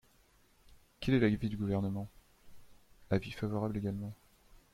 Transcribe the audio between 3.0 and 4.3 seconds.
Avis favorable également.